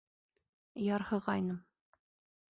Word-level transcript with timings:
Ярһығайным. 0.85 1.61